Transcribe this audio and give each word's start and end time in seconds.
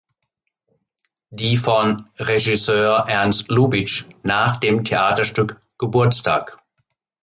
Die 1.29 1.57
von 1.57 2.09
Regisseur 2.17 3.05
Ernst 3.07 3.49
Lubitsch 3.49 4.05
nach 4.23 4.57
dem 4.57 4.83
Theaterstück 4.83 5.61
"Geburtstag. 5.77 6.57